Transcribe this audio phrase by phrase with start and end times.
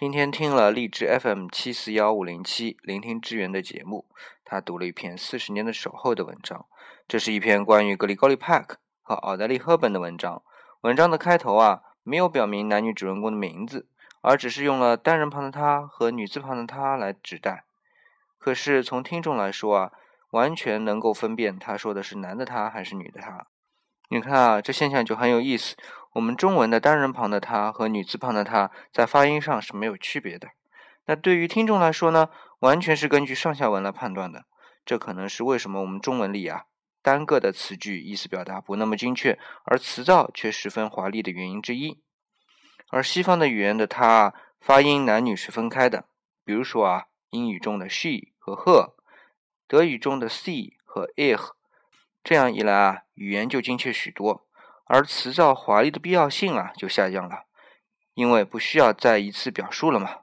[0.00, 4.04] 今天听了荔枝 FM 七四幺五零七聆听支援的节目，
[4.44, 6.66] 他读了一篇四十年的守候的文章。
[7.08, 10.40] 这是一篇关于格里高利·帕克和奥黛丽·赫本的文章。
[10.82, 13.88] 文章的开头啊，没有表明男女主人公的名字，
[14.20, 17.64] 而只是用了单人旁的他和女字旁的他来指代。
[18.38, 19.92] 可是从听众来说啊，
[20.30, 23.48] 完全能够分辨他说的是男的他还是女的他。
[24.10, 25.74] 你看啊，这现象就很有意思。
[26.18, 30.48] 我们中文的单人旁的他和女字旁的她在发音上是没有区别的。
[31.06, 34.44] 那对于听众来说呢，完全是根据上下文来判断的。
[34.84, 36.64] 这可能是为什么我们中文里啊
[37.02, 42.02] 单个的词句意思表达不那么精确，而词造却十分华丽的原因之一。
[42.88, 46.06] 而西方的语言的他发音男女是分开的，
[46.44, 48.94] 比如说啊，英语中的 she 和 her，
[49.68, 51.52] 德语中的 sie 和 ich。
[52.24, 54.47] 这样一来啊，语言就精确许多，
[54.88, 57.44] 而词藻华丽的必要性啊就下降了，
[58.14, 60.20] 因为不需要再一次表述了嘛。